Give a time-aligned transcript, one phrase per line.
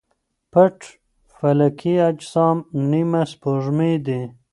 [0.51, 0.77] پټ
[1.37, 2.57] فلکي اجسام
[2.89, 4.21] نیمه سپوږمۍ دي.